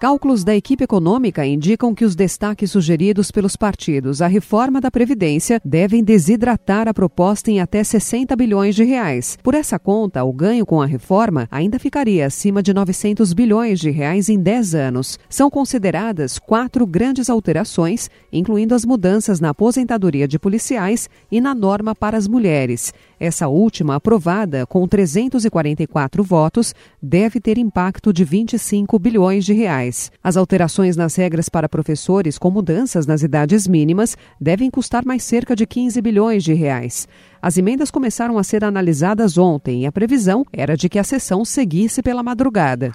Cálculos 0.00 0.44
da 0.44 0.54
equipe 0.54 0.84
econômica 0.84 1.44
indicam 1.44 1.92
que 1.92 2.04
os 2.04 2.14
destaques 2.14 2.70
sugeridos 2.70 3.32
pelos 3.32 3.56
partidos 3.56 4.22
à 4.22 4.28
reforma 4.28 4.80
da 4.80 4.92
Previdência 4.92 5.60
devem 5.64 6.04
desidratar 6.04 6.86
a 6.86 6.94
proposta 6.94 7.50
em 7.50 7.58
até 7.58 7.82
60 7.82 8.36
bilhões 8.36 8.76
de 8.76 8.84
reais. 8.84 9.36
Por 9.42 9.56
essa 9.56 9.76
conta, 9.76 10.22
o 10.22 10.32
ganho 10.32 10.64
com 10.64 10.80
a 10.80 10.86
reforma 10.86 11.48
ainda 11.50 11.80
ficaria 11.80 12.24
acima 12.24 12.62
de 12.62 12.72
900 12.72 13.32
bilhões 13.32 13.80
de 13.80 13.90
reais 13.90 14.28
em 14.28 14.38
10 14.38 14.76
anos. 14.76 15.18
São 15.28 15.50
consideradas 15.50 16.38
quatro 16.38 16.86
grandes 16.86 17.28
alterações, 17.28 18.08
incluindo 18.32 18.76
as 18.76 18.84
mudanças 18.84 19.40
na 19.40 19.48
aposentadoria 19.48 20.28
de 20.28 20.38
policiais 20.38 21.10
e 21.28 21.40
na 21.40 21.56
norma 21.56 21.92
para 21.92 22.16
as 22.16 22.28
mulheres. 22.28 22.94
Essa 23.20 23.48
última, 23.48 23.96
aprovada 23.96 24.64
com 24.66 24.86
344 24.86 26.22
votos, 26.22 26.74
deve 27.02 27.40
ter 27.40 27.58
impacto 27.58 28.12
de 28.12 28.24
25 28.24 28.98
bilhões 28.98 29.44
de 29.44 29.52
reais. 29.52 30.12
As 30.22 30.36
alterações 30.36 30.96
nas 30.96 31.16
regras 31.16 31.48
para 31.48 31.68
professores 31.68 32.38
com 32.38 32.50
mudanças 32.50 33.06
nas 33.06 33.22
idades 33.22 33.66
mínimas 33.66 34.16
devem 34.40 34.70
custar 34.70 35.04
mais 35.04 35.24
cerca 35.24 35.56
de 35.56 35.66
15 35.66 36.00
bilhões 36.00 36.44
de 36.44 36.54
reais. 36.54 37.08
As 37.40 37.56
emendas 37.56 37.90
começaram 37.90 38.38
a 38.38 38.44
ser 38.44 38.64
analisadas 38.64 39.38
ontem 39.38 39.82
e 39.82 39.86
a 39.86 39.92
previsão 39.92 40.44
era 40.52 40.76
de 40.76 40.88
que 40.88 40.98
a 40.98 41.04
sessão 41.04 41.44
seguisse 41.44 42.02
pela 42.02 42.22
madrugada. 42.22 42.92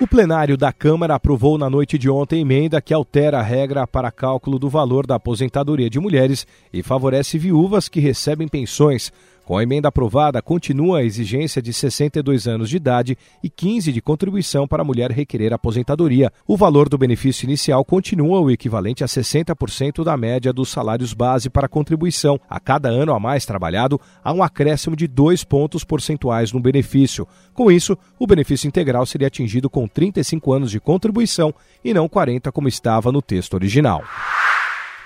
O 0.00 0.06
plenário 0.06 0.56
da 0.56 0.72
Câmara 0.72 1.14
aprovou 1.14 1.58
na 1.58 1.68
noite 1.68 1.98
de 1.98 2.08
ontem 2.08 2.40
emenda 2.40 2.80
que 2.80 2.94
altera 2.94 3.38
a 3.38 3.42
regra 3.42 3.86
para 3.86 4.10
cálculo 4.10 4.58
do 4.58 4.66
valor 4.66 5.06
da 5.06 5.16
aposentadoria 5.16 5.90
de 5.90 6.00
mulheres 6.00 6.46
e 6.72 6.82
favorece 6.82 7.36
viúvas 7.36 7.86
que 7.86 8.00
recebem 8.00 8.48
pensões. 8.48 9.12
Com 9.50 9.58
a 9.58 9.64
emenda 9.64 9.88
aprovada, 9.88 10.40
continua 10.40 10.98
a 10.98 11.02
exigência 11.02 11.60
de 11.60 11.72
62 11.72 12.46
anos 12.46 12.70
de 12.70 12.76
idade 12.76 13.18
e 13.42 13.50
15 13.50 13.92
de 13.92 14.00
contribuição 14.00 14.64
para 14.68 14.82
a 14.82 14.84
mulher 14.84 15.10
requerer 15.10 15.52
aposentadoria. 15.52 16.32
O 16.46 16.56
valor 16.56 16.88
do 16.88 16.96
benefício 16.96 17.46
inicial 17.46 17.84
continua 17.84 18.38
o 18.38 18.48
equivalente 18.48 19.02
a 19.02 19.08
60% 19.08 20.04
da 20.04 20.16
média 20.16 20.52
dos 20.52 20.68
salários 20.68 21.12
base 21.12 21.50
para 21.50 21.68
contribuição. 21.68 22.38
A 22.48 22.60
cada 22.60 22.90
ano 22.90 23.12
a 23.12 23.18
mais 23.18 23.44
trabalhado, 23.44 24.00
há 24.22 24.32
um 24.32 24.40
acréscimo 24.40 24.94
de 24.94 25.08
2 25.08 25.42
pontos 25.42 25.82
percentuais 25.82 26.52
no 26.52 26.60
benefício. 26.60 27.26
Com 27.52 27.72
isso, 27.72 27.98
o 28.20 28.28
benefício 28.28 28.68
integral 28.68 29.04
seria 29.04 29.26
atingido 29.26 29.68
com 29.68 29.88
35 29.88 30.52
anos 30.52 30.70
de 30.70 30.78
contribuição 30.78 31.52
e 31.84 31.92
não 31.92 32.08
40 32.08 32.52
como 32.52 32.68
estava 32.68 33.10
no 33.10 33.20
texto 33.20 33.54
original. 33.54 34.04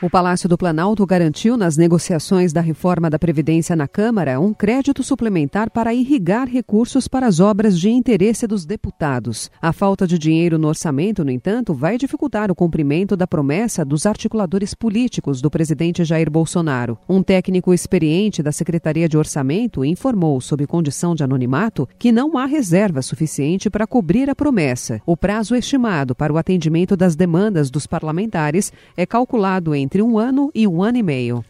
O 0.04 0.10
Palácio 0.10 0.46
do 0.50 0.58
Planalto 0.58 1.06
garantiu 1.06 1.56
nas 1.56 1.78
negociações 1.78 2.52
da 2.52 2.60
reforma 2.60 3.08
da 3.08 3.18
Previdência 3.18 3.74
na 3.74 3.88
Câmara 3.88 4.38
um 4.38 4.52
crédito 4.52 5.02
suplementar 5.02 5.70
para 5.70 5.94
irrigar 5.94 6.46
recursos 6.46 7.08
para 7.08 7.26
as 7.26 7.40
obras 7.40 7.80
de 7.80 7.88
interesse 7.88 8.46
dos 8.46 8.66
deputados. 8.66 9.50
A 9.62 9.72
falta 9.72 10.06
de 10.06 10.18
dinheiro 10.18 10.58
no 10.58 10.68
orçamento, 10.68 11.24
no 11.24 11.30
entanto, 11.30 11.72
vai 11.72 11.96
dificultar 11.96 12.50
o 12.50 12.54
cumprimento 12.54 13.16
da 13.16 13.26
promessa 13.26 13.82
dos 13.82 14.04
articuladores 14.04 14.74
políticos 14.74 15.40
do 15.40 15.50
presidente 15.50 16.04
Jair 16.04 16.30
Bolsonaro. 16.30 16.98
Um 17.08 17.22
técnico 17.22 17.72
experiente 17.72 18.42
da 18.42 18.52
Secretaria 18.52 19.08
de 19.08 19.16
Orçamento 19.16 19.86
informou, 19.86 20.38
sob 20.38 20.66
condição 20.66 21.14
de 21.14 21.24
anonimato, 21.24 21.88
que 21.98 22.12
não 22.12 22.36
há 22.36 22.44
reserva 22.44 23.00
suficiente 23.00 23.70
para 23.70 23.86
cobrir 23.86 24.28
a 24.28 24.34
promessa. 24.34 25.00
O 25.06 25.16
prazo 25.16 25.56
estimado 25.56 26.14
para 26.14 26.30
o 26.30 26.36
atendimento 26.36 26.94
das 26.94 27.16
demandas 27.16 27.70
dos 27.70 27.86
parlamentares 27.86 28.70
é 28.98 29.06
calculado 29.06 29.74
entre 29.74 29.93
entre 29.94 30.02
um 30.02 30.18
ano 30.18 30.50
e 30.52 30.66
um 30.66 30.82
ano 30.82 30.98
e 30.98 31.04
meio. 31.04 31.44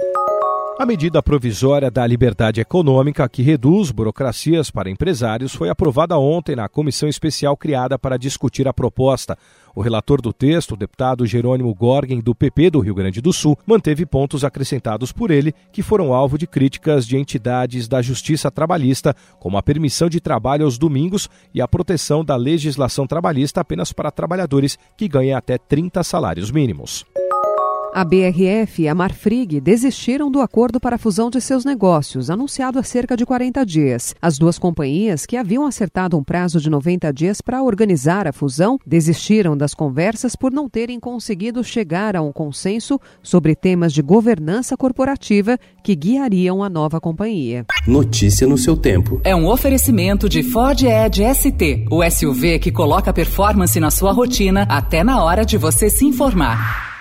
A 0.78 0.84
medida 0.84 1.22
provisória 1.22 1.90
da 1.90 2.06
liberdade 2.06 2.60
econômica 2.60 3.26
que 3.26 3.42
reduz 3.42 3.90
burocracias 3.90 4.70
para 4.70 4.90
empresários 4.90 5.54
foi 5.54 5.70
aprovada 5.70 6.18
ontem 6.18 6.54
na 6.54 6.68
comissão 6.68 7.08
especial 7.08 7.56
criada 7.56 7.98
para 7.98 8.18
discutir 8.18 8.68
a 8.68 8.72
proposta. 8.74 9.38
O 9.74 9.80
relator 9.80 10.20
do 10.20 10.30
texto, 10.30 10.72
o 10.72 10.76
deputado 10.76 11.24
Jerônimo 11.24 11.74
Gorgen, 11.74 12.20
do 12.20 12.34
PP 12.34 12.68
do 12.68 12.80
Rio 12.80 12.94
Grande 12.94 13.22
do 13.22 13.32
Sul, 13.32 13.56
manteve 13.64 14.04
pontos 14.04 14.44
acrescentados 14.44 15.10
por 15.10 15.30
ele 15.30 15.54
que 15.72 15.82
foram 15.82 16.12
alvo 16.12 16.36
de 16.36 16.46
críticas 16.46 17.06
de 17.06 17.16
entidades 17.16 17.88
da 17.88 18.02
justiça 18.02 18.50
trabalhista, 18.50 19.16
como 19.40 19.56
a 19.56 19.62
permissão 19.62 20.10
de 20.10 20.20
trabalho 20.20 20.66
aos 20.66 20.76
domingos 20.76 21.30
e 21.54 21.62
a 21.62 21.68
proteção 21.68 22.22
da 22.22 22.36
legislação 22.36 23.06
trabalhista 23.06 23.62
apenas 23.62 23.90
para 23.90 24.10
trabalhadores 24.10 24.78
que 24.98 25.08
ganhem 25.08 25.32
até 25.32 25.56
30 25.56 26.02
salários 26.02 26.50
mínimos. 26.50 27.06
A 27.96 28.04
BRF 28.04 28.82
e 28.82 28.88
a 28.88 28.94
Marfrig 28.94 29.60
desistiram 29.60 30.28
do 30.28 30.40
acordo 30.40 30.80
para 30.80 30.96
a 30.96 30.98
fusão 30.98 31.30
de 31.30 31.40
seus 31.40 31.64
negócios, 31.64 32.28
anunciado 32.28 32.80
há 32.80 32.82
cerca 32.82 33.16
de 33.16 33.24
40 33.24 33.64
dias. 33.64 34.16
As 34.20 34.36
duas 34.36 34.58
companhias, 34.58 35.24
que 35.24 35.36
haviam 35.36 35.64
acertado 35.64 36.18
um 36.18 36.24
prazo 36.24 36.60
de 36.60 36.68
90 36.68 37.12
dias 37.12 37.40
para 37.40 37.62
organizar 37.62 38.26
a 38.26 38.32
fusão, 38.32 38.80
desistiram 38.84 39.56
das 39.56 39.74
conversas 39.74 40.34
por 40.34 40.50
não 40.50 40.68
terem 40.68 40.98
conseguido 40.98 41.62
chegar 41.62 42.16
a 42.16 42.20
um 42.20 42.32
consenso 42.32 43.00
sobre 43.22 43.54
temas 43.54 43.92
de 43.92 44.02
governança 44.02 44.76
corporativa 44.76 45.56
que 45.84 45.94
guiariam 45.94 46.64
a 46.64 46.68
nova 46.68 47.00
companhia. 47.00 47.64
Notícia 47.86 48.44
no 48.44 48.58
seu 48.58 48.76
tempo. 48.76 49.20
É 49.22 49.36
um 49.36 49.46
oferecimento 49.46 50.28
de 50.28 50.42
Ford 50.42 50.82
Edge 50.82 51.22
ST, 51.32 51.86
o 51.88 52.02
SUV 52.10 52.58
que 52.58 52.72
coloca 52.72 53.12
performance 53.12 53.78
na 53.78 53.92
sua 53.92 54.10
rotina 54.10 54.66
até 54.68 55.04
na 55.04 55.22
hora 55.22 55.44
de 55.44 55.56
você 55.56 55.88
se 55.88 56.04
informar. 56.04 56.93